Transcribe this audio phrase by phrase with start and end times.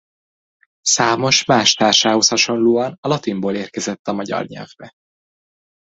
[0.81, 4.91] Számos más társához hasonlóan a latinból érkezett a magyar nyelvbe.